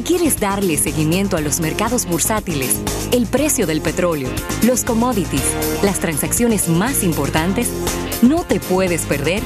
[0.00, 2.80] Si quieres darle seguimiento a los mercados bursátiles,
[3.12, 4.30] el precio del petróleo,
[4.64, 5.44] los commodities,
[5.82, 7.68] las transacciones más importantes,
[8.22, 9.42] no te puedes perder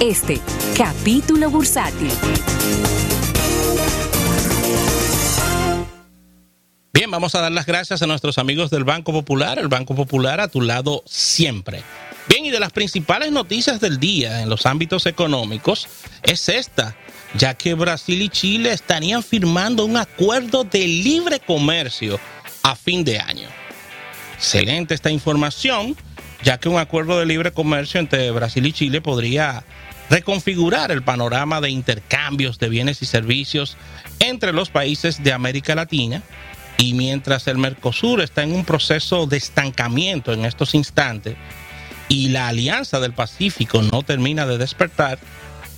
[0.00, 0.38] este
[0.76, 2.12] capítulo bursátil.
[6.94, 10.40] Bien, vamos a dar las gracias a nuestros amigos del Banco Popular, el Banco Popular
[10.40, 11.82] a tu lado siempre.
[12.28, 15.88] Bien, y de las principales noticias del día en los ámbitos económicos
[16.22, 16.94] es esta
[17.34, 22.18] ya que Brasil y Chile estarían firmando un acuerdo de libre comercio
[22.62, 23.48] a fin de año.
[24.34, 25.96] Excelente esta información,
[26.42, 29.64] ya que un acuerdo de libre comercio entre Brasil y Chile podría
[30.10, 33.76] reconfigurar el panorama de intercambios de bienes y servicios
[34.20, 36.22] entre los países de América Latina
[36.78, 41.36] y mientras el Mercosur está en un proceso de estancamiento en estos instantes
[42.08, 45.18] y la Alianza del Pacífico no termina de despertar,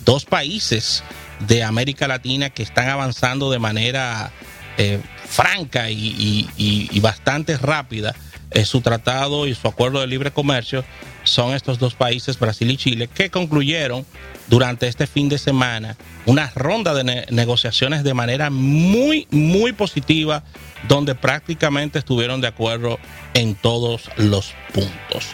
[0.05, 1.03] dos países
[1.47, 4.31] de América Latina que están avanzando de manera
[4.77, 8.15] eh, franca y, bastante rápida
[8.51, 10.83] eh, su tratado y su acuerdo de libre comercio
[11.23, 14.05] son estos dos países, Brasil y Chile, que concluyeron
[14.47, 20.43] durante este fin de semana una ronda de negociaciones de manera muy, muy positiva,
[20.87, 22.99] donde prácticamente estuvieron de acuerdo
[23.33, 25.27] en todos los puntos.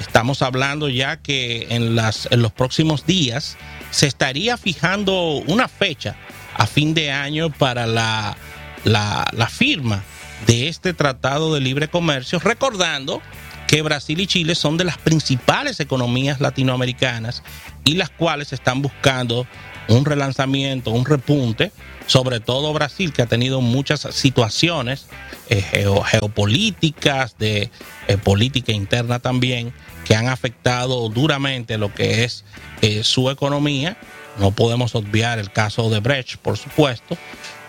[0.00, 3.56] Estamos hablando ya que en, las, en los próximos días
[3.90, 6.16] se estaría fijando una fecha
[6.54, 8.36] a fin de año para la,
[8.84, 10.02] la, firma
[10.46, 13.20] de este tratado de libre comercio, recordando
[13.66, 17.42] que Brasil y Chile son de las principales economías latinoamericanas
[17.84, 19.46] y las cuales están buscando
[19.88, 21.72] un relanzamiento, un repunte,
[22.06, 25.06] sobre todo Brasil, que ha tenido muchas situaciones
[25.48, 25.62] eh,
[26.06, 27.70] geopolíticas, de
[28.08, 29.72] eh, política interna también,
[30.06, 32.44] que han afectado duramente lo que es
[32.80, 33.96] eh, su economía.
[34.38, 37.16] No podemos obviar el caso de Brecht, por supuesto,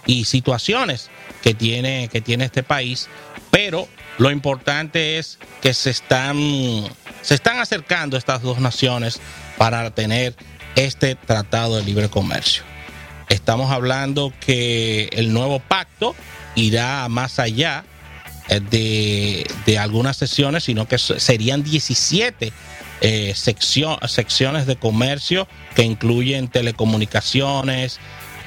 [0.05, 1.09] y situaciones
[1.41, 3.07] que tiene, que tiene este país,
[3.49, 6.37] pero lo importante es que se están,
[7.21, 9.19] se están acercando estas dos naciones
[9.57, 10.35] para tener
[10.75, 12.63] este tratado de libre comercio.
[13.29, 16.15] Estamos hablando que el nuevo pacto
[16.55, 17.83] irá más allá
[18.49, 22.53] eh, de, algunas sesiones, sino que serían 17
[23.01, 27.99] eh, secciones de comercio que incluyen telecomunicaciones,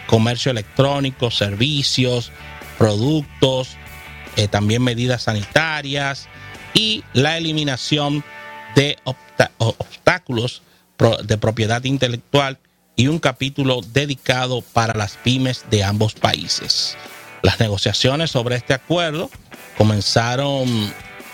[0.06, 2.32] comercio electrónico, servicios,
[2.78, 3.76] productos,
[4.36, 6.28] eh, también medidas sanitarias
[6.72, 8.24] y la eliminación
[8.74, 8.96] de
[9.58, 10.62] obstáculos
[11.24, 12.58] de propiedad intelectual
[12.96, 16.96] y un capítulo dedicado para las pymes de ambos países.
[17.42, 19.30] Las negociaciones sobre este acuerdo
[19.76, 20.68] comenzaron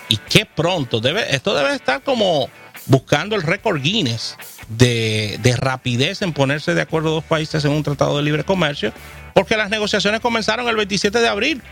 [0.08, 2.48] y qué pronto, debe, esto debe estar como
[2.86, 4.36] buscando el récord Guinness
[4.68, 8.92] de, de, rapidez en ponerse de acuerdo dos países en un tratado de libre comercio,
[9.34, 11.62] porque las negociaciones comenzaron el 27 de abril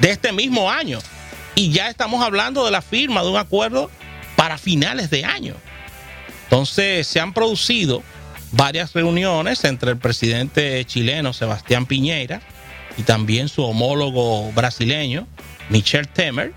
[0.00, 0.98] de este mismo año
[1.54, 3.90] y ya estamos hablando de la firma de un acuerdo
[4.36, 5.54] para finales de año.
[6.44, 8.02] Entonces se han producido
[8.52, 12.40] varias reuniones entre el presidente chileno Sebastián Piñera
[12.96, 15.26] y también su homólogo brasileño
[15.68, 16.52] Michel Temer.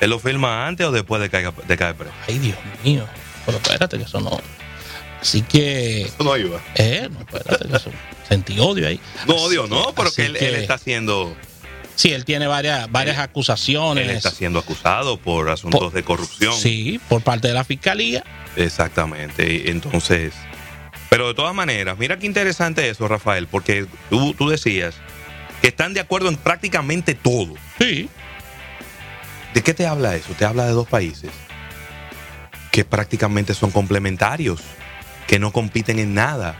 [0.00, 2.12] ¿Él lo firma antes o después de caer, de caer preso?
[2.28, 3.06] Ay, Dios mío.
[3.46, 4.40] Pero espérate, que eso no.
[5.20, 6.02] Así que.
[6.02, 6.60] Eso no ayuda.
[6.74, 7.90] Eh, no, espérate, que eso.
[8.28, 9.00] Sentí odio ahí.
[9.26, 11.34] No, odio, no, pero que él, está haciendo.
[11.94, 14.08] Sí, él tiene varias, varias acusaciones.
[14.08, 16.54] Él está siendo acusado por asuntos de corrupción.
[16.54, 18.24] Sí, por parte de la fiscalía.
[18.56, 19.70] Exactamente.
[19.70, 20.32] Entonces.
[21.10, 24.96] Pero de todas maneras, mira qué interesante eso, Rafael, porque tú, tú decías
[25.64, 27.54] que están de acuerdo en prácticamente todo.
[27.78, 28.10] Sí.
[29.54, 30.34] ¿De qué te habla eso?
[30.34, 31.30] Te habla de dos países
[32.70, 34.60] que prácticamente son complementarios,
[35.26, 36.58] que no compiten en nada,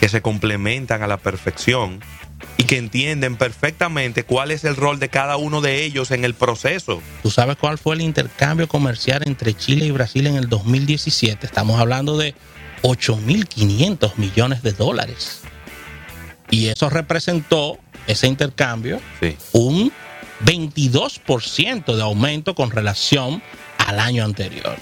[0.00, 2.00] que se complementan a la perfección
[2.56, 6.34] y que entienden perfectamente cuál es el rol de cada uno de ellos en el
[6.34, 7.00] proceso.
[7.22, 11.46] ¿Tú sabes cuál fue el intercambio comercial entre Chile y Brasil en el 2017?
[11.46, 12.34] Estamos hablando de
[12.82, 15.42] 8.500 millones de dólares.
[16.50, 19.00] Y eso representó ese intercambio
[19.52, 19.92] un
[20.44, 23.42] 22% de aumento con relación
[23.78, 24.76] al año anterior.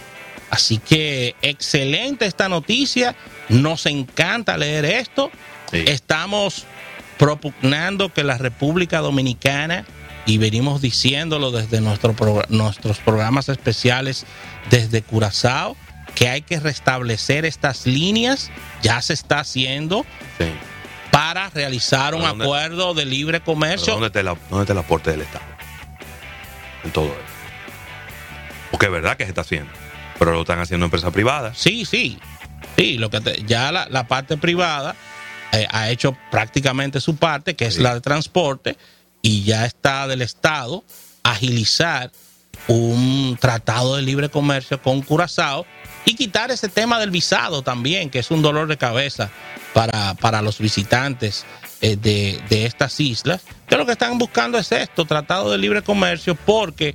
[0.51, 3.15] Así que excelente esta noticia,
[3.49, 5.31] nos encanta leer esto.
[5.73, 6.65] Estamos
[7.19, 9.85] propugnando que la República Dominicana,
[10.25, 12.15] y venimos diciéndolo desde nuestro
[12.49, 14.25] nuestros programas especiales
[14.71, 15.77] desde Curazao,
[16.15, 18.51] que hay que restablecer estas líneas,
[18.83, 20.07] ya se está haciendo.
[20.39, 20.47] Sí
[21.19, 23.95] para realizar un acuerdo de libre comercio.
[23.95, 25.45] ¿Dónde está, el aporte del Estado?
[26.85, 27.17] En todo eso.
[28.71, 29.73] Porque es verdad que se está haciendo,
[30.17, 31.59] pero lo están haciendo empresas privadas.
[31.59, 32.21] Sí, sí.
[32.77, 34.95] Sí, lo que ya la, parte privada
[35.51, 38.77] eh, ha hecho prácticamente su parte, que es la de transporte,
[39.21, 40.85] y ya está del Estado
[41.25, 42.13] agilizar
[42.67, 45.67] un tratado de libre comercio con Curazao
[46.05, 49.31] y quitar ese tema del visado también, que es un dolor de cabeza
[49.75, 51.45] para, para los visitantes
[51.81, 55.83] eh, de, de, estas islas, que lo que están buscando es esto, tratado de libre
[55.83, 56.95] comercio, porque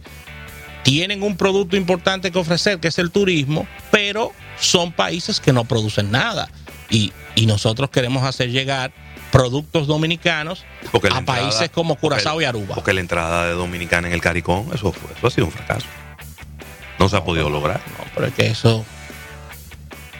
[0.83, 5.63] tienen un producto importante que ofrecer, que es el turismo, pero son países que no
[5.63, 6.50] producen nada.
[6.89, 8.92] Y, y nosotros queremos hacer llegar
[9.33, 10.63] productos dominicanos
[11.12, 12.75] a países como Curazao y Aruba.
[12.75, 15.88] Porque la entrada de Dominicana en el CARICOM, eso, fue, eso ha sido un fracaso.
[17.00, 17.81] No se ha podido lograr.
[17.97, 18.85] No, pero es que eso.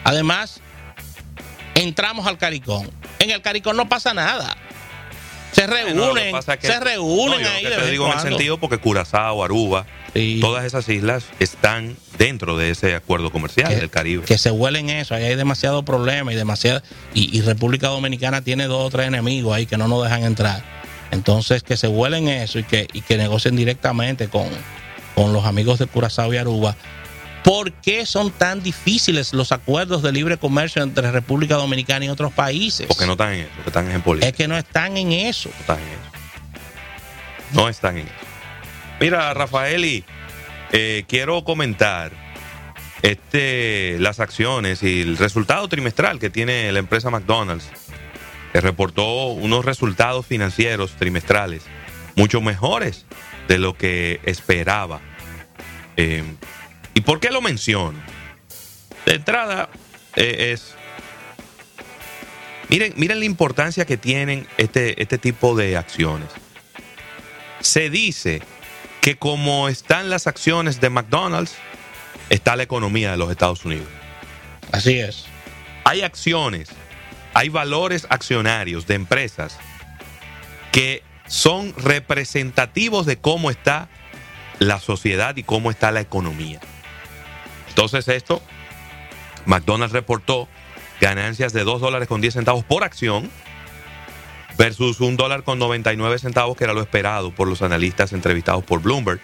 [0.02, 0.60] Además,
[1.76, 2.88] entramos al CARICOM.
[3.20, 4.56] En el CARICOM no pasa nada.
[5.52, 7.64] Se reúnen, no, que, se reúnen no, ahí.
[7.64, 9.86] te digo en el sentido porque Curazao, Aruba,
[10.40, 14.24] todas esas islas están dentro de ese acuerdo comercial que, del Caribe.
[14.24, 16.82] Que se huelen eso, ahí hay demasiado problema y demasiado
[17.14, 20.62] y, y, República Dominicana tiene dos o tres enemigos ahí que no nos dejan entrar.
[21.10, 24.48] Entonces que se huelen eso y que, y que negocien directamente con,
[25.14, 26.76] con los amigos de Curazao y Aruba.
[27.42, 32.32] ¿Por qué son tan difíciles los acuerdos de libre comercio entre República Dominicana y otros
[32.32, 32.86] países?
[32.86, 34.28] Porque no están en eso, están en política.
[34.28, 35.50] Es que no están en eso.
[35.50, 36.00] No están en eso.
[37.52, 38.33] No están en eso.
[39.00, 40.04] Mira, Rafaeli,
[40.72, 42.12] eh, quiero comentar
[43.02, 47.68] este, las acciones y el resultado trimestral que tiene la empresa McDonald's,
[48.52, 51.64] que reportó unos resultados financieros trimestrales
[52.14, 53.04] mucho mejores
[53.48, 55.00] de lo que esperaba.
[55.96, 56.22] Eh,
[56.94, 57.98] ¿Y por qué lo menciono?
[59.06, 59.68] De entrada
[60.16, 60.76] eh, es...
[62.68, 66.28] Miren, miren la importancia que tienen este, este tipo de acciones.
[67.60, 68.40] Se dice
[69.04, 71.56] que como están las acciones de McDonald's,
[72.30, 73.86] está la economía de los Estados Unidos.
[74.72, 75.26] Así es.
[75.84, 76.70] Hay acciones,
[77.34, 79.58] hay valores accionarios de empresas
[80.72, 83.90] que son representativos de cómo está
[84.58, 86.60] la sociedad y cómo está la economía.
[87.68, 88.40] Entonces esto,
[89.44, 90.48] McDonald's reportó
[91.02, 93.30] ganancias de 2 dólares con 10 centavos por acción
[94.56, 98.80] versus un dólar con 99 centavos que era lo esperado por los analistas entrevistados por
[98.82, 99.20] Bloomberg.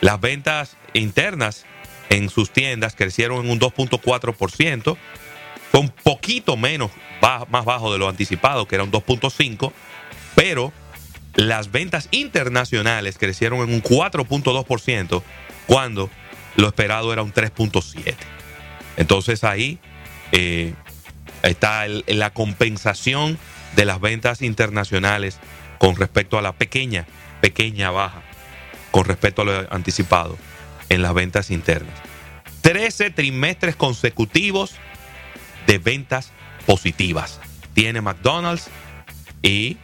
[0.00, 1.66] Las ventas internas
[2.08, 4.96] en sus tiendas crecieron en un 2.4%.
[5.70, 6.90] Fue un poquito menos
[7.20, 9.72] más bajo de lo anticipado, que era un 2.5,
[10.34, 10.72] pero
[11.36, 15.22] las ventas internacionales crecieron en un 4.2%
[15.66, 16.10] cuando
[16.56, 18.14] lo esperado era un 3.7.
[18.96, 19.78] Entonces ahí
[20.32, 20.74] eh,
[21.42, 23.38] está la compensación
[23.76, 25.38] de las ventas internacionales
[25.78, 27.06] con respecto a la pequeña,
[27.42, 28.22] pequeña baja,
[28.90, 30.38] con respecto a lo anticipado
[30.88, 31.94] en las ventas internas.
[32.62, 34.74] 13 trimestres consecutivos
[35.66, 36.32] de ventas
[36.64, 37.40] positivas.
[37.74, 38.68] Tiene McDonald's
[39.42, 39.76] y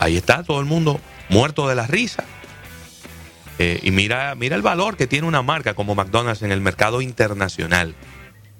[0.00, 2.24] ahí está todo el mundo muerto de la risa.
[3.58, 7.00] Eh, y mira, mira el valor que tiene una marca como McDonald's en el mercado
[7.00, 7.94] internacional,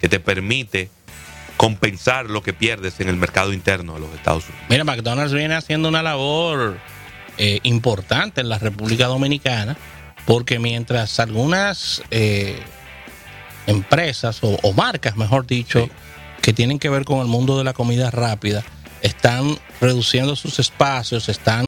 [0.01, 0.91] que te permite
[1.57, 4.67] compensar lo que pierdes en el mercado interno de los Estados Unidos.
[4.69, 6.79] Mira, McDonald's viene haciendo una labor
[7.37, 9.77] eh, importante en la República Dominicana,
[10.27, 12.61] porque mientras algunas eh,
[13.67, 15.91] empresas o, o, marcas, mejor dicho, sí
[16.43, 18.65] que tienen que ver con el mundo de la comida rápida
[19.03, 21.67] están reduciendo sus espacios, están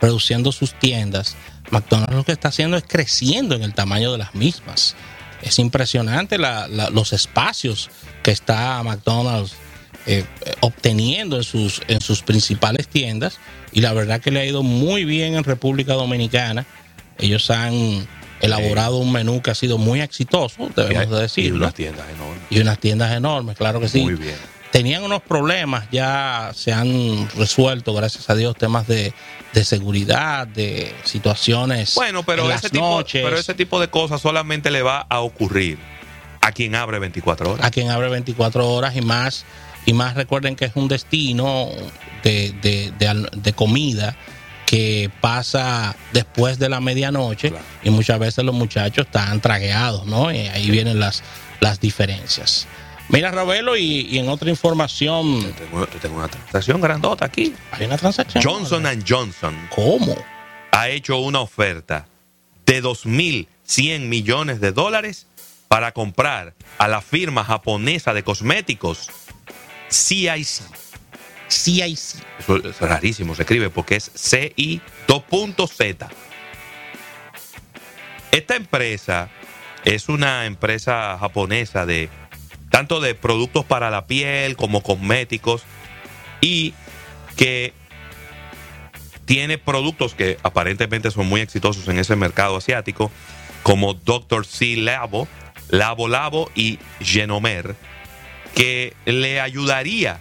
[0.00, 1.36] reduciendo sus tiendas.
[1.70, 4.96] McDonald's lo que está haciendo es creciendo en el tamaño de las mismas.
[5.42, 7.90] Es impresionante la, la, los espacios
[8.22, 9.54] que está McDonald's
[10.06, 10.24] eh,
[10.60, 13.38] obteniendo en sus, en sus principales tiendas
[13.72, 16.66] y la verdad que le ha ido muy bien en República Dominicana.
[17.18, 18.06] Ellos han
[18.40, 21.46] elaborado un menú que ha sido muy exitoso, debemos de decir.
[21.46, 22.42] Y unas tiendas enormes.
[22.50, 24.02] Y unas tiendas enormes, claro que sí.
[24.02, 24.34] Muy bien.
[24.72, 29.12] Tenían unos problemas, ya se han resuelto, gracias a Dios, temas de,
[29.52, 31.94] de seguridad, de situaciones.
[31.94, 33.22] Bueno, pero, en ese las tipo, noches.
[33.22, 35.78] pero ese tipo de cosas solamente le va a ocurrir
[36.40, 37.66] a quien abre 24 horas.
[37.66, 39.44] A quien abre 24 horas y más.
[39.84, 41.68] Y más recuerden que es un destino
[42.24, 44.16] de, de, de, de comida
[44.64, 47.64] que pasa después de la medianoche Claro.
[47.84, 50.32] y muchas veces los muchachos están tragueados, ¿no?
[50.32, 51.22] Y ahí vienen las,
[51.60, 52.66] las diferencias.
[53.08, 57.54] Mira, Ravelo, y, y en otra información, Te tengo, te tengo una transacción grandota aquí.
[57.70, 58.42] hay una transacción.
[58.42, 60.16] Johnson Johnson ¿Cómo?
[60.70, 62.06] ha hecho una oferta
[62.64, 65.26] de 2.100 millones de dólares
[65.68, 69.10] para comprar a la firma japonesa de cosméticos
[69.90, 70.46] CIC.
[71.48, 71.82] Sí.
[71.82, 76.08] Eso es rarísimo, se escribe porque es CI 2.Z.
[78.30, 79.28] Esta empresa
[79.84, 82.08] es una empresa japonesa de
[82.72, 85.62] tanto de productos para la piel como cosméticos
[86.40, 86.72] y
[87.36, 87.74] que
[89.26, 93.12] tiene productos que aparentemente son muy exitosos en ese mercado asiático
[93.62, 94.46] como Dr.
[94.46, 95.28] C Labo,
[95.68, 97.76] Labo Labo y Genomer
[98.54, 100.18] que le ayudaría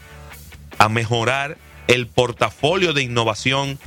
[0.77, 3.79] a mejorar el portafolio de innovación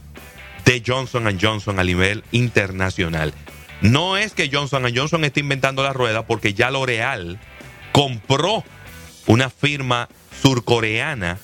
[0.65, 3.35] de Johnson Johnson a nivel internacional.
[3.83, 7.39] No es que Johnson Johnson esté inventando la rueda porque ya L'Oreal
[7.95, 8.65] compró
[9.27, 10.09] una firma
[10.43, 11.39] surcoreana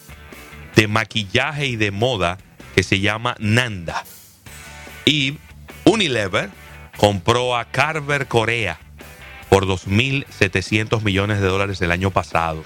[0.74, 2.38] de maquillaje y de moda
[2.74, 4.02] que se llama Nanda.
[5.04, 5.38] Y
[5.84, 6.50] Unilever
[6.96, 8.80] compró a Carver Corea
[9.48, 12.64] por 2.700 millones de dólares el año pasado.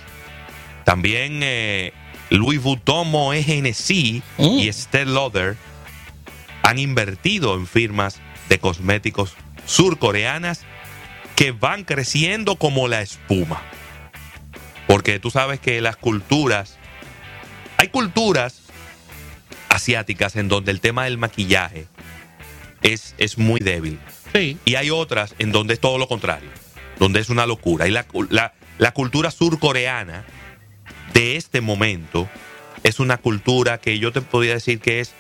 [0.85, 1.93] También eh,
[2.31, 4.61] Louis Vuitton, Moe y Mm.
[4.61, 5.59] Estée Lauder
[6.63, 9.35] han invertido en firmas de cosméticos
[9.67, 10.65] surcoreanas
[11.37, 13.63] que van creciendo como la espuma.
[14.87, 16.77] Porque tú sabes que las culturas,
[17.79, 18.61] hay culturas
[19.69, 21.87] asiáticas en donde el tema del maquillaje
[22.83, 23.99] es, es muy débil.
[24.33, 24.59] Sí.
[24.65, 26.51] Y hay otras en donde es todo lo contrario,
[26.99, 27.87] donde es una locura.
[27.89, 30.25] Y la, la- la cultura surcoreana
[31.13, 32.29] de este momento
[32.83, 35.13] es una cultura que yo te podría decir que es,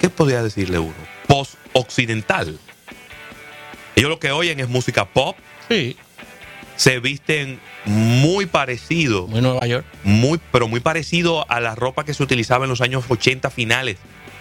[0.00, 0.94] ¿qué podría decirle uno?
[1.26, 2.58] Post-occidental.
[3.96, 5.36] Ellos lo que oyen es música pop,
[5.68, 5.96] Sí.
[6.76, 9.84] se visten muy parecido, Muy Nueva York.
[10.02, 13.96] muy, pero muy parecido a la ropa que se utilizaba en los años 80 finales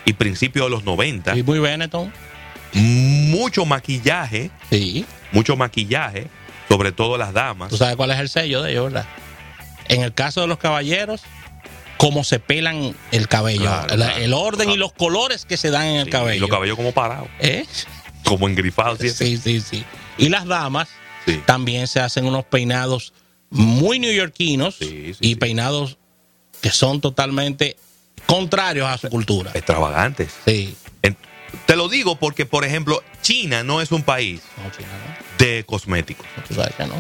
[0.05, 1.37] y principios de los 90.
[1.37, 2.11] Y muy Benetton.
[2.73, 5.05] Mucho maquillaje, Sí.
[5.31, 6.27] mucho maquillaje,
[6.69, 7.69] sobre todo las damas.
[7.69, 9.05] Tú sabes cuál es el sello de ellos, ¿verdad?
[9.89, 11.21] En el caso de los caballeros,
[11.97, 13.61] cómo se pelan el cabello.
[13.61, 14.17] Claro, el, claro.
[14.17, 16.37] el orden y los colores que se dan en el Sí, cabello.
[16.37, 17.65] Y los cabellos como parados, ¿Eh?
[18.33, 18.99] Como engrifados.
[18.99, 19.09] ¿sí?
[19.09, 19.85] Sí, sí, sí.
[20.17, 20.89] Y las damas
[21.25, 21.39] Sí.
[21.45, 23.13] también se hacen unos peinados
[23.49, 25.97] muy neoyorquinos Sí, y peinados
[26.61, 27.77] que son totalmente
[28.25, 29.51] contrarios a su cultura.
[29.53, 30.31] Extravagantes.
[30.45, 30.75] Sí.
[31.67, 35.45] Te lo digo porque, por ejemplo, China no es un país No, China, ¿no?
[35.45, 36.25] de cosméticos.
[36.47, 36.95] Tú sabes que no.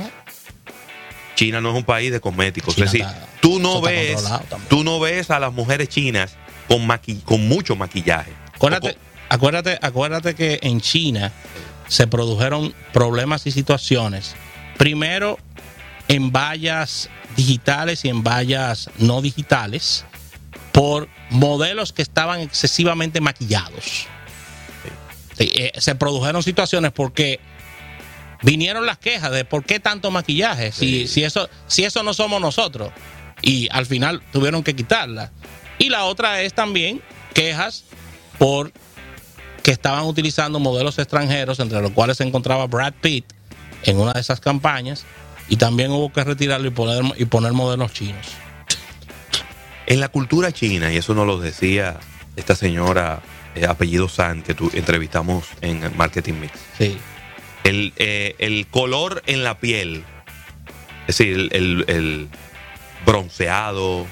[1.35, 2.75] China no es un país de cosméticos.
[2.75, 4.23] China es decir, está- tú no ves,
[4.69, 6.35] tú no ves a las mujeres chinas
[6.67, 8.31] con maqui- con mucho maquillaje.
[8.53, 8.95] Acuérdate,
[9.33, 11.31] acuérdate, acuérdate que en China
[11.87, 14.35] se produjeron problemas y situaciones.
[14.77, 15.39] Primero,
[16.07, 20.05] en vallas digitales y en vallas no digitales,
[20.71, 24.07] por modelos que estaban excesivamente maquillados.
[25.37, 27.39] Sí, eh, se produjeron situaciones porque
[28.43, 31.07] vinieron las quejas de por qué tanto maquillaje, si, Sí.
[31.07, 32.91] si, eso, si eso no somos nosotros.
[33.41, 35.31] Y al final tuvieron que quitarla.
[35.79, 37.01] Y la otra es también
[37.33, 37.83] quejas
[38.37, 38.71] por
[39.63, 43.25] que estaban utilizando modelos extranjeros, entre los cuales se encontraba Brad Pitt
[43.83, 45.05] en una de esas campañas,
[45.49, 48.27] y también hubo que retirarlo y poner, y poner modelos chinos.
[49.85, 51.99] En la cultura china, y eso nos lo decía
[52.35, 53.21] esta señora
[53.55, 56.53] eh, apellido San que tú entrevistamos en Marketing Mix.
[56.77, 56.97] Sí.
[57.63, 60.03] El, eh, el color en la piel,
[61.07, 62.29] es decir, el, el- el
[63.05, 64.07] bronceado,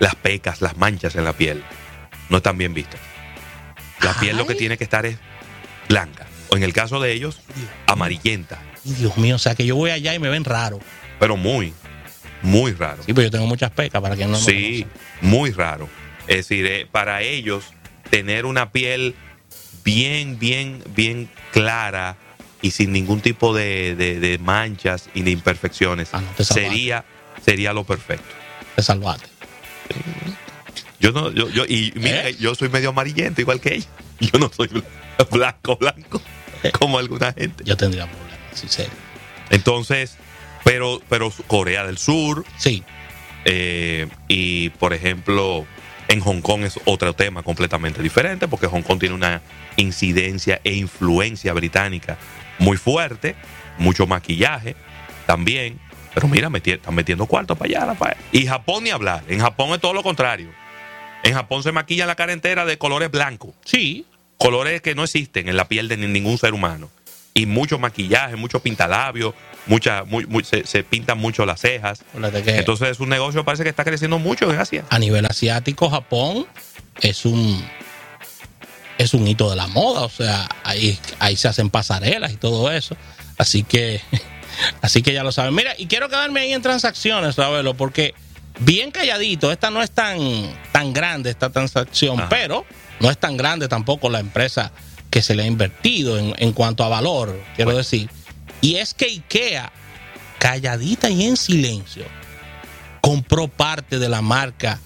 [0.00, 1.62] las pecas, las manchas en la piel,
[2.28, 3.00] no están bien vistas.
[4.02, 5.18] La piel lo que tiene que estar es
[5.88, 7.40] blanca, o en el caso de ellos,
[7.86, 10.78] amarillenta, Dios mío, o sea que yo voy allá y me ven raro.
[11.18, 11.72] pero muy,
[12.42, 13.02] muy raro.
[13.04, 14.86] Sí, pero yo tengo muchas pecas para quien no me Sí,
[15.20, 15.88] muy raro.
[16.28, 17.64] Es decir, eh, para ellos
[18.10, 19.14] tener una piel
[19.84, 22.16] bien, bien, bien clara
[22.62, 27.04] y sin ningún tipo de, de- de manchas y de imperfecciones Ah, no, sería,
[27.44, 28.34] sería lo perfecto.
[28.76, 29.28] Te salvaste.
[31.00, 32.36] Yo no, yo, yo, y mira, ¿Eh?
[32.38, 33.86] yo soy medio amarillento igual que ella.
[34.20, 34.84] Yo no soy bl-
[35.30, 36.22] blanco, blanco,
[36.62, 36.70] ¿Eh?
[36.72, 37.64] como alguna gente.
[37.64, 38.92] Yo tendría problemas, sí, serio.
[39.50, 40.16] Entonces,
[40.64, 42.82] pero, pero Corea del Sur, Sí,
[43.44, 45.66] Eh, y por ejemplo,
[46.08, 49.42] en Hong Kong es otro tema completamente diferente, porque Hong Kong tiene una
[49.76, 52.16] incidencia e influencia británica
[52.58, 53.36] muy fuerte,
[53.78, 54.74] mucho maquillaje
[55.26, 55.78] también.
[56.14, 57.84] Pero mira, meti- están metiendo cuartos para allá.
[57.92, 58.16] Rafael.
[58.32, 59.22] Y Japón ni hablar.
[59.28, 60.48] En Japón es todo lo contrario.
[61.26, 64.06] En Japón se maquilla la cara entera de colores blancos, sí.
[64.38, 66.90] colores que no existen en la piel de ni- ningún ser humano.
[67.34, 69.34] Y mucho maquillaje, mucho pintalabios,
[69.66, 72.02] mucha, muy- muy- se, se pintan mucho las cejas.
[72.44, 74.84] Que Entonces es un negocio parece que está creciendo mucho en Asia.
[74.88, 76.46] a nivel asiático, Japón
[77.00, 77.62] es un
[78.98, 82.70] es un hito de la moda, o sea, ahí, ahí se hacen pasarelas y todo
[82.70, 82.96] eso.
[83.36, 84.00] Así que
[84.80, 85.54] así que ya lo saben.
[85.54, 88.14] Mira, y quiero quedarme ahí en transacciones, Ravelo, porque
[88.58, 90.18] bien calladito, esta no es tan
[90.72, 92.28] tan grande esta transacción, Ajá.
[92.28, 92.64] pero
[93.00, 94.72] no es tan grande tampoco la empresa
[95.10, 98.10] que se le ha invertido en, en cuanto a valor, quiero decir.
[98.60, 99.72] Y es que IKEA,
[100.38, 102.04] calladita y en silencio,
[103.00, 104.80] compró parte de la marca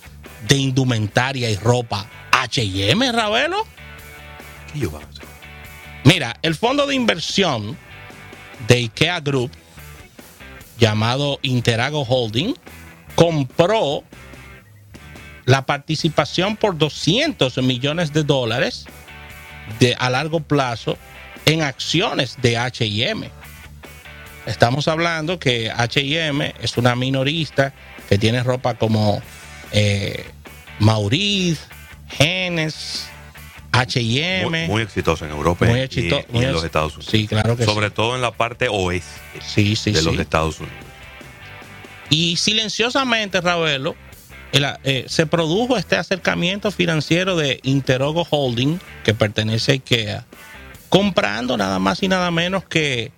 [0.47, 3.67] de indumentaria y ropa HM, Ravelo.
[4.73, 5.25] ¿Qué yo van a hacer?
[6.05, 7.77] Mira, el fondo de inversión
[8.67, 9.50] de IKEA Group,
[10.79, 12.55] llamado Interago Holding,
[13.25, 14.03] compró
[15.45, 18.87] la participación por 200 millones de dólares
[19.79, 20.97] de, a largo plazo
[21.45, 23.25] en acciones de HM.
[24.47, 27.75] Estamos hablando que HM es una minorista
[28.09, 29.21] que tiene ropa como
[29.73, 30.25] eh,
[30.79, 31.61] Mauriz,
[32.09, 33.07] Genes,
[33.71, 34.49] HM.
[34.49, 37.11] Muy, muy exitoso en Europa Muy y- exito- y, en los Estados Unidos.
[37.12, 37.95] Sí, claro que Sobre sí.
[37.95, 39.11] todo en la parte oeste
[39.47, 40.19] Sí, sí, de los.
[40.19, 40.87] Estados Unidos.
[42.11, 43.95] Y silenciosamente, Ravelo,
[44.52, 50.26] el, eh, se produjo este acercamiento financiero de Interogo Holding, que pertenece a IKEA,
[50.88, 53.12] comprando nada más y nada menos que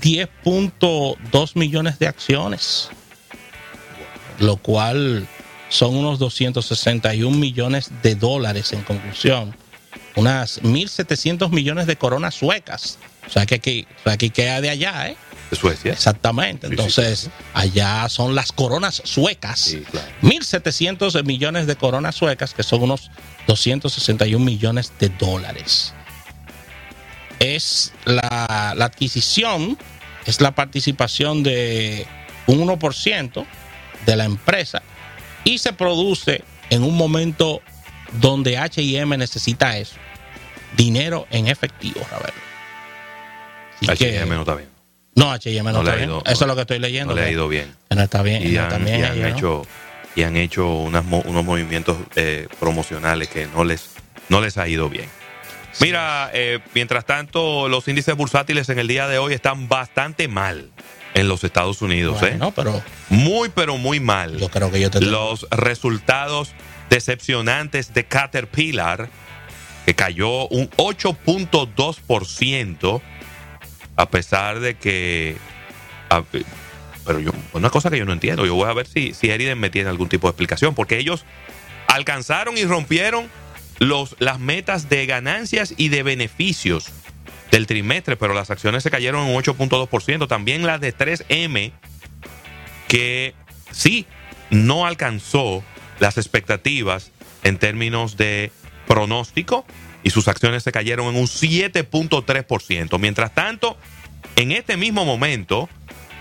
[0.00, 2.90] 10.2 millones de acciones,
[4.38, 5.26] lo cual
[5.68, 9.54] son unos 261 millones de dólares en conclusión,
[10.16, 12.98] unas 1.700 millones de coronas suecas.
[13.26, 15.16] O sea que, aquí, o sea que IKEA de allá, ¿eh?
[15.50, 15.92] De Suecia.
[15.92, 16.66] Exactamente.
[16.66, 17.30] Sí, sí, Entonces, sí.
[17.54, 19.76] allá son las coronas suecas.
[19.90, 20.08] Claro.
[20.22, 23.10] 1.700 millones de coronas suecas, que son unos
[23.46, 25.92] 261 millones de dólares.
[27.38, 29.76] Es la, la adquisición,
[30.24, 32.06] es la participación de
[32.46, 33.46] un 1%
[34.06, 34.82] de la empresa
[35.44, 37.60] y se produce en un momento
[38.20, 39.96] donde HM necesita eso.
[40.76, 42.32] Dinero en efectivo, Ravel.
[43.88, 44.68] Así que- H&M no está bien.
[45.14, 46.08] no, HM no, No está ha bien.
[46.10, 47.14] ido- Eso no- es lo que estoy leyendo.
[47.14, 47.74] No le ha ido bien.
[47.90, 48.42] no está bien.
[48.46, 49.36] Y no han, está bien y han ellos, ¿no?
[49.36, 49.66] hecho,
[50.14, 53.90] y han hecho unas unos movimientos eh, promocionales que no les,
[54.28, 55.08] no les ha ido bien.
[55.80, 60.70] Mira, eh, mientras tanto, los índices bursátiles en el día de hoy están bastante mal
[61.12, 62.16] en los Estados Unidos.
[62.22, 62.30] ¿eh?
[62.30, 64.38] Bueno, pero Muy, pero muy mal.
[64.38, 66.52] yo creo que yo te Los resultados
[66.88, 69.10] decepcionantes de Caterpillar,
[69.86, 73.00] que cayó un 8.2%,
[73.94, 75.36] a pesar de que...
[77.06, 79.60] pero yo, una cosa que yo no entiendo, yo voy a ver si, si Eriden
[79.60, 81.24] me tiene algún tipo de explicación, porque ellos
[81.86, 83.30] alcanzaron y rompieron
[83.78, 86.88] los, las metas de ganancias y de beneficios
[87.52, 90.26] del trimestre, pero las acciones se cayeron un 8.2%.
[90.26, 91.70] También las de 3M,
[92.88, 93.34] que
[93.70, 94.04] sí
[94.50, 95.62] no alcanzó
[96.00, 97.12] las expectativas
[97.44, 98.50] en términos de
[98.86, 99.64] pronóstico
[100.02, 102.98] y sus acciones se cayeron en un 7.3%.
[102.98, 103.76] Mientras tanto,
[104.36, 105.68] en este mismo momento,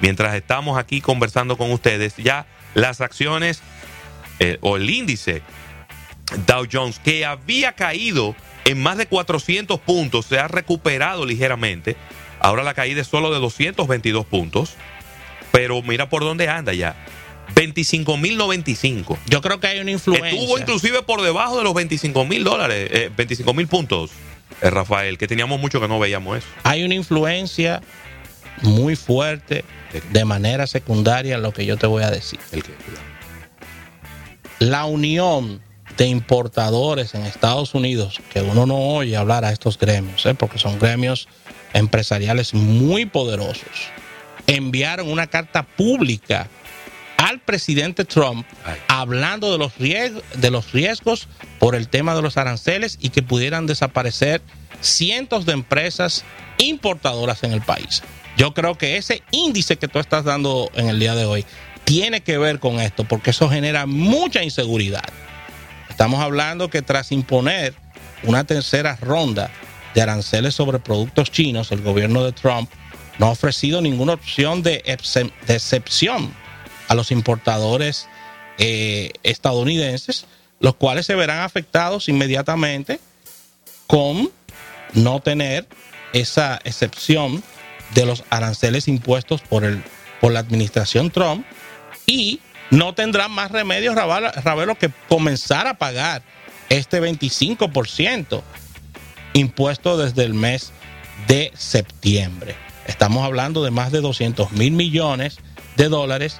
[0.01, 3.61] mientras estamos aquí conversando con ustedes, ya las acciones
[4.39, 5.41] eh, o el índice
[6.47, 11.95] Dow Jones, que había caído en más de 400 puntos, se ha recuperado ligeramente.
[12.39, 14.75] Ahora la caída es solo de 222 puntos.
[15.51, 16.95] Pero mira por dónde anda ya.
[17.53, 19.17] 25.095.
[19.27, 20.29] Yo creo que hay una influencia.
[20.29, 24.11] Estuvo inclusive por debajo de los 25 mil dólares, eh, 25 mil puntos,
[24.61, 26.47] eh, Rafael, que teníamos mucho que no veíamos eso.
[26.63, 27.81] Hay una influencia
[28.61, 29.65] muy fuerte
[30.11, 32.39] de manera secundaria en lo que yo te voy a decir.
[32.51, 32.71] El que,
[34.59, 35.61] La unión
[35.97, 40.33] de importadores en Estados Unidos, que uno no oye hablar a estos gremios, ¿eh?
[40.33, 41.27] porque son gremios
[41.73, 43.91] empresariales muy poderosos,
[44.47, 46.49] enviaron una carta pública
[47.25, 48.75] al presidente Trump Ay.
[48.87, 53.23] hablando de los, riesgos, de los riesgos por el tema de los aranceles y que
[53.23, 54.43] pudieran desaparecer
[54.79, 56.23] cientos de empresas
[56.59, 58.03] importadoras en el país.
[58.37, 61.45] Yo creo que ese índice que tú estás dando en el día de hoy
[61.83, 65.05] tiene que ver con esto, porque eso genera mucha inseguridad.
[65.89, 67.73] Estamos hablando que tras imponer
[68.21, 69.49] una tercera ronda
[69.95, 72.69] de aranceles sobre productos chinos, el gobierno de Trump
[73.17, 74.83] no ha ofrecido ninguna opción de
[75.47, 76.44] excepción
[76.95, 78.07] los importadores
[78.57, 80.25] eh, estadounidenses,
[80.59, 82.99] los cuales se verán afectados inmediatamente
[83.87, 84.31] con
[84.93, 85.67] no tener
[86.13, 87.43] esa excepción
[87.93, 89.83] de los aranceles impuestos por, el,
[90.21, 91.45] por la administración Trump
[92.05, 92.39] y
[92.71, 96.23] no tendrán más remedio, Ravelo, que comenzar a pagar
[96.69, 98.41] este 25%
[99.33, 100.71] impuesto desde el mes
[101.27, 102.55] de septiembre.
[102.87, 105.37] Estamos hablando de más de 200 mil millones
[105.75, 106.39] de dólares.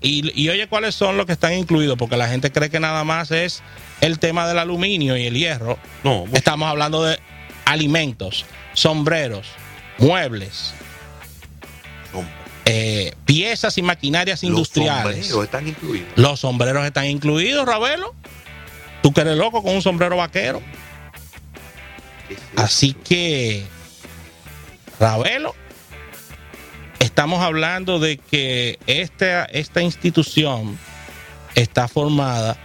[0.00, 1.98] Y, y oye, ¿cuáles son los que están incluidos?
[1.98, 3.62] Porque la gente cree que nada más es
[4.00, 5.78] el tema del aluminio y el hierro.
[6.04, 6.24] No.
[6.32, 7.18] Estamos hablando de
[7.64, 9.48] alimentos, sombreros,
[9.98, 10.72] muebles,
[12.64, 15.26] eh, piezas y maquinarias los industriales.
[15.26, 16.08] sombreros están incluidos.
[16.16, 18.14] Los sombreros están incluidos, Ravelo.
[19.02, 20.60] Tú que eres loco con un sombrero vaquero.
[22.56, 23.64] Así que,
[24.98, 25.54] Ravelo,
[27.16, 30.78] estamos hablando de que esta, esta institución
[31.54, 32.58] está formada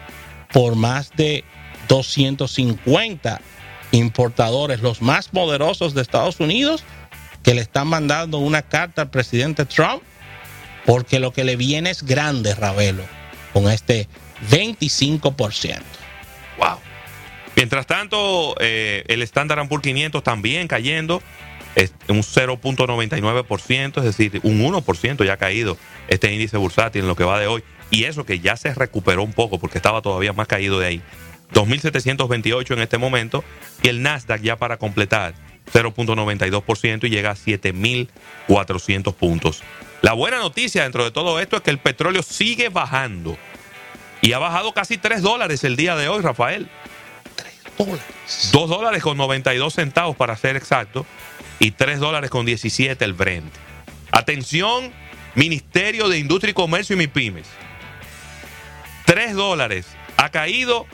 [0.52, 1.46] por más de
[1.88, 3.40] 250
[3.94, 6.84] importadores, los más poderosos de Estados Unidos,
[7.44, 10.04] que le están mandando una carta al presidente Trump,
[10.86, 13.06] porque lo que le viene es grande, Ravelo,
[13.54, 14.10] con este
[14.50, 15.80] 25%.
[16.58, 16.78] Wow.
[17.56, 21.24] Mientras tanto, eh, el Standard Poor's 500 también cayendo,
[21.76, 27.16] es un 0.99%, es decir, un 1% ya ha caído este índice bursátil en lo
[27.16, 27.64] que va de hoy.
[27.90, 31.02] Y eso que ya se recuperó un poco porque estaba todavía más caído de ahí.
[31.54, 33.44] 2.728 en este momento
[33.84, 35.34] y el Nasdaq ya para completar
[35.74, 39.62] 0.92% y llega a 7.400 puntos.
[40.02, 43.38] La buena noticia dentro de todo esto es que el petróleo sigue bajando
[44.22, 46.70] y ha bajado casi 3 dólares el día de hoy, Rafael.
[47.36, 48.50] 3 dólares.
[48.52, 51.06] 2 dólares con 92 centavos para ser exacto
[51.62, 53.54] y 3 dólares con 17 el Brent.
[54.12, 54.92] Atención,
[55.36, 57.48] Ministerio de Industria y Comercio y MIPIMES.
[59.06, 59.86] 3 dólares
[60.18, 60.88] ha caído,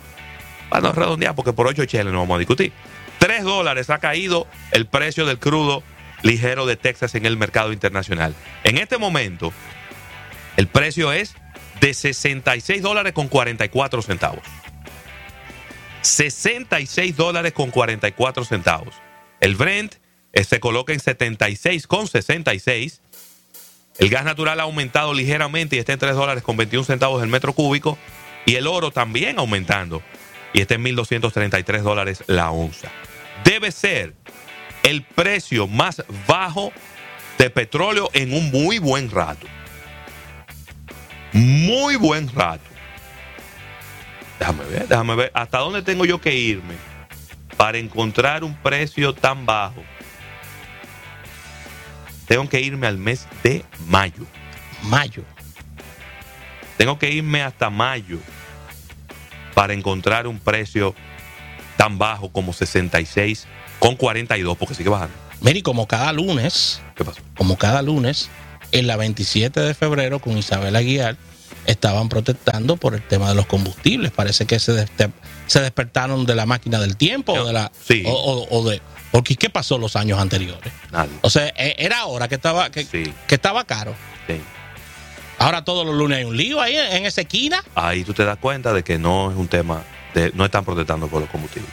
[0.70, 2.74] bueno, redondear porque por 8 cheles no vamos a discutir.
[3.20, 5.84] 3 dólares ha caído el precio del crudo
[6.22, 8.36] ligero de Texas en el mercado internacional.
[8.66, 9.54] En este momento,
[10.58, 11.34] el precio es
[11.80, 14.44] de 66 dólares con 44 centavos.
[16.02, 18.94] 66 dólares con 44 centavos.
[19.40, 19.96] El Brent
[20.34, 23.02] se coloca en 76 con 66.
[24.00, 27.30] El gas natural ha aumentado ligeramente y está en 3 dólares con 21 centavos el
[27.30, 27.98] metro cúbico.
[28.46, 30.02] Y el oro también aumentando
[30.54, 32.90] y está en 1.233 dólares la onza.
[33.44, 34.14] Debe ser
[34.84, 36.72] el precio más bajo
[37.38, 39.48] de petróleo en un muy buen rato.
[41.34, 42.64] Muy buen rato.
[44.40, 45.32] Déjame ver, déjame ver.
[45.34, 46.76] ¿Hasta dónde tengo yo que irme
[47.58, 49.84] para encontrar un precio tan bajo?
[52.28, 54.26] Tengo que irme al mes de mayo.
[54.84, 55.24] Mayo.
[56.78, 58.20] Tengo que irme hasta mayo
[59.54, 60.94] para encontrar un precio
[61.78, 63.48] tan bajo como 66
[63.80, 65.16] con 42, porque sigue bajando.
[65.42, 67.22] Mire, como cada lunes, ¿Qué pasó?
[67.36, 68.30] como cada lunes,
[68.72, 71.16] en la 27 de febrero con Isabel Aguiar,
[71.66, 74.12] estaban protestando por el tema de los combustibles.
[74.12, 74.86] Parece que se,
[75.48, 78.04] se despertaron de la máquina del tiempo o de la Sí.
[78.06, 78.82] o, o- o de
[79.12, 80.72] porque ¿qué pasó los años anteriores?
[80.92, 81.12] Nadie.
[81.22, 83.14] O sea, e- era ahora que estaba que, Sí.
[83.28, 83.96] que estaba caro.
[84.28, 84.40] Sí.
[85.40, 87.64] Ahora todos los lunes hay un lío ahí en, en esa esquina.
[87.76, 91.08] Ahí tú te das cuenta de que no es un tema, de, no están protestando
[91.08, 91.70] por los combustibles.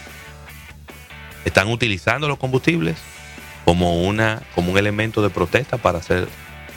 [1.44, 2.96] Están utilizando los combustibles
[3.64, 6.28] como, una, como un elemento de protesta para hacer,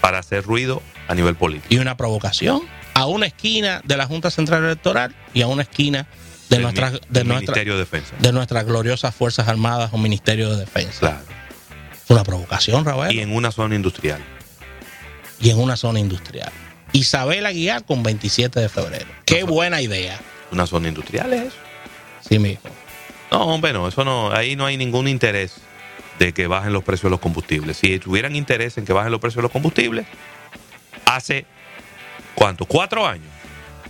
[0.02, 1.68] para hacer ruido a nivel político.
[1.74, 2.62] y una provocación
[2.94, 6.08] a una esquina de la Junta Central Electoral y a una esquina
[6.50, 6.92] de nuestra,
[7.24, 8.16] Ministerio de Defensa.
[8.20, 11.00] de nuestras gloriosas Fuerzas Armadas o Ministerio de Defensa.
[11.00, 11.20] Claro.
[12.10, 13.16] Una provocación, Rafael.
[13.16, 14.22] Y en una zona industrial.
[15.40, 16.52] y en una zona industrial.
[16.94, 19.06] Isabel Aguiar con 27 de febrero.
[19.26, 20.20] Qué buena idea.
[20.52, 21.56] ¿Una zona industrial es eso?
[22.28, 22.62] Sí, mijo.
[23.30, 25.56] No, hombre, no, eso no, ahí no hay ningún interés
[26.18, 27.78] de que bajen los precios de los combustibles.
[27.78, 30.08] Si tuvieran interés en que bajen los precios de los combustibles,
[31.06, 31.46] hace,
[32.34, 32.66] ¿cuánto?
[32.66, 33.28] Cuatro años,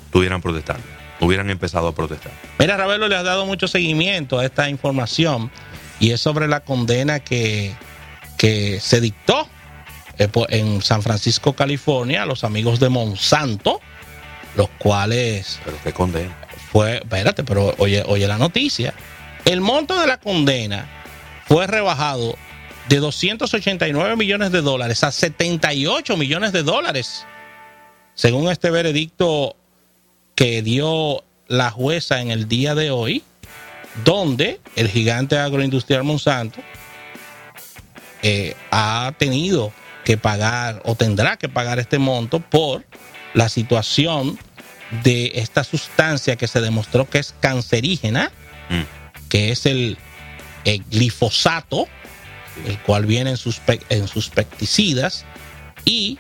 [0.06, 0.84] estuvieran protestando,
[1.20, 2.32] hubieran empezado a protestar.
[2.60, 5.52] Mira, Ravelo le ha dado mucho seguimiento a esta información
[6.00, 7.76] y es sobre la condena que,
[8.38, 9.48] que se dictó
[10.18, 13.82] eh, en San Francisco, California, a los amigos de Monsanto,
[14.56, 16.36] los cuales Pero qué condena.
[16.72, 18.94] fue, espérate, pero oye, oye la noticia.
[19.46, 20.88] El monto de la condena
[21.48, 22.36] fue rebajado
[22.90, 27.26] de 289 millones de dólares a 78 millones de dólares,
[28.14, 29.57] según este veredicto
[30.38, 33.24] que dio la jueza en el día de hoy,
[34.06, 36.60] donde el gigante agroindustrial Monsanto
[38.22, 39.74] eh, ha tenido
[40.06, 42.86] que pagar o tendrá que pagar este monto por
[43.34, 44.38] la situación
[45.04, 48.32] de esta sustancia que se demostró que es cancerígena,
[48.70, 48.82] Mm.
[49.30, 49.98] que es el,
[50.66, 51.88] el glifosato,
[52.66, 55.26] el cual viene en sus, en sus pesticidas,
[55.86, 56.20] y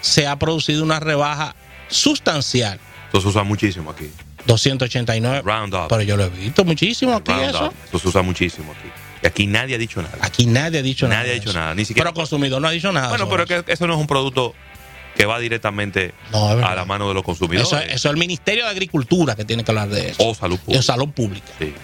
[0.00, 1.54] se ha producido una rebaja
[1.88, 2.80] sustancial,
[3.12, 4.10] Eso se usa muchísimo aquí.
[4.46, 5.42] 289.
[5.44, 5.88] Roundup.
[5.88, 7.48] Pero yo lo he visto muchísimo aquí Roundup.
[7.54, 7.74] eso.
[7.88, 8.88] Eso se usa muchísimo aquí.
[9.22, 10.16] Y aquí nadie ha dicho nada.
[10.22, 11.20] Aquí nadie ha dicho nada.
[11.20, 11.58] Nadie ha dicho eso.
[11.58, 13.08] nada, ni siquiera- Pero consumidor no ha dicho nada.
[13.10, 13.64] Bueno, pero eso.
[13.64, 14.54] que eso no es un producto
[15.14, 17.68] que va directamente No, a la mano de los consumidores.
[17.68, 20.26] Eso, eso es el Ministerio de Agricultura que tiene que hablar de eso.
[20.26, 20.82] o salud pública.
[20.82, 21.52] salud pública.
[21.58, 21.74] Sí.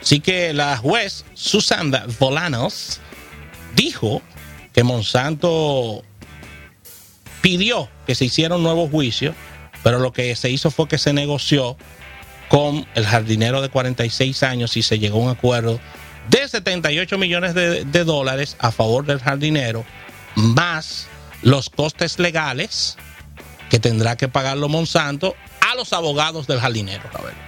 [0.00, 3.00] Así que la juez Susana Volanos
[3.76, 4.22] dijo
[4.72, 6.02] que Monsanto
[7.40, 9.34] pidió que se hiciera un nuevo juicio,
[9.82, 11.76] pero lo que se hizo fue que se negoció
[12.48, 15.80] con el jardinero de 46 años y se llegó a un acuerdo
[16.28, 19.84] de 78 millones de, de dólares a favor del jardinero,
[20.34, 21.08] más
[21.42, 22.96] los costes legales
[23.70, 27.38] que tendrá que pagarlo Monsanto a los abogados del jardinero, Ravelo.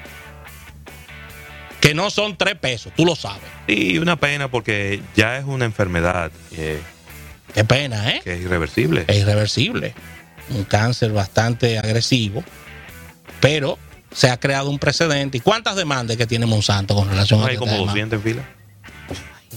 [1.80, 3.42] Que no son tres pesos, tú lo sabes.
[3.66, 6.80] Y una pena porque ya es una enfermedad eh,
[7.54, 8.20] Qué pena, ¿eh?
[8.24, 9.04] que es irreversible.
[9.06, 9.94] Es irreversible.
[10.50, 12.44] Un cáncer bastante agresivo.
[13.40, 13.78] Pero
[14.12, 15.38] se ha creado un precedente.
[15.38, 17.86] ¿Y cuántas demandas que tiene Monsanto con relación a Hay este como tema?
[17.86, 18.48] 200 en fila.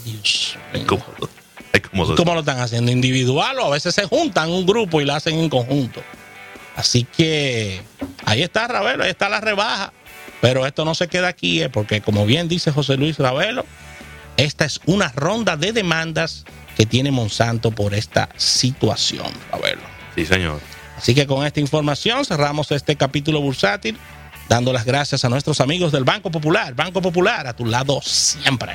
[0.04, 1.06] Dios como,
[1.74, 2.16] hay como 200.
[2.16, 2.92] ¿Cómo lo están haciendo?
[2.92, 6.02] ¿Individual o a veces se juntan un grupo y lo hacen en conjunto?
[6.76, 7.82] Así que
[8.26, 9.94] ahí está Ravelo, ahí está la rebaja.
[10.42, 13.66] Pero esto no se queda aquí, eh, porque como bien dice José Luis Ravelo,
[14.38, 16.46] esta es una ronda de demandas
[16.76, 19.82] que tiene Monsanto por esta situación, Ravelo.
[20.16, 20.60] Sí, señor.
[20.98, 23.98] Así que con esta información cerramos este capítulo bursátil,
[24.50, 26.74] dando las gracias a nuestros amigos del Banco Popular.
[26.74, 28.74] Banco Popular, a tu lado siempre.